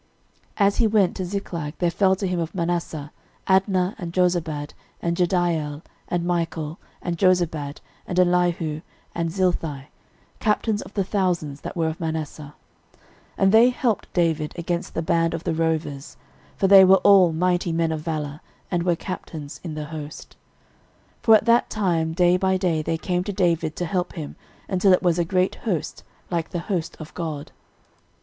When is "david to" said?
23.31-23.85